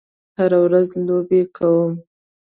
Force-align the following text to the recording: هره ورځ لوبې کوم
هره 0.37 0.59
ورځ 0.65 0.87
لوبې 1.07 1.41
کوم 1.55 1.91